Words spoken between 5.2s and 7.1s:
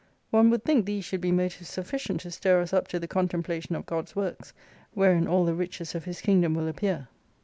all the riches of His Kingdom will appear.